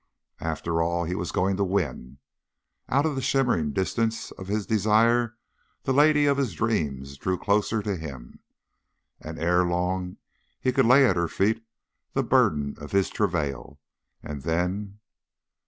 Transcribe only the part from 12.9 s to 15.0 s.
his travail, and then